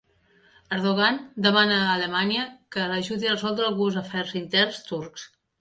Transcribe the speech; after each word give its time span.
Erdogan 0.77 1.19
demana 1.47 1.77
a 1.83 1.91
Alemanya 1.97 2.47
que 2.77 2.89
l'ajudi 2.93 3.29
a 3.29 3.37
resoldre 3.39 3.69
alguns 3.71 4.03
afers 4.05 4.37
interns 4.45 4.85
turcs 4.91 5.33